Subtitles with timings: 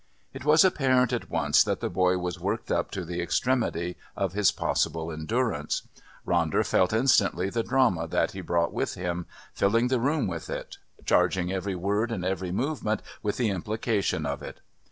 [0.33, 4.33] It was apparent at once that the boy was worked up to the extremity of
[4.33, 5.83] his possible endurance.
[6.25, 10.79] Ronder felt instantly the drama that he brought with him, filling the room with it,
[11.05, 14.59] charging every word and every movement with the implication of it.